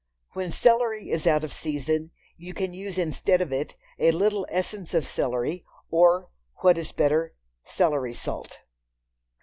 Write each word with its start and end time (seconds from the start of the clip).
When 0.33 0.49
celery 0.51 1.11
is 1.11 1.27
out 1.27 1.43
of 1.43 1.53
season, 1.53 2.09
you 2.35 2.55
can 2.55 2.73
use 2.73 2.97
instead 2.97 3.39
of 3.39 3.53
it, 3.53 3.75
a 3.99 4.09
little 4.11 4.47
essence 4.49 4.95
of 4.95 5.05
celery, 5.05 5.63
or, 5.91 6.29
what 6.61 6.79
is 6.79 6.91
better, 6.91 7.35
celery 7.63 8.15
salt. 8.15 8.57